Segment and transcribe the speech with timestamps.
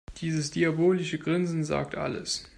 [0.17, 2.49] Dieses diabolische Grinsen sagt alles.